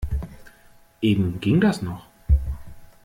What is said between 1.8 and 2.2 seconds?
noch.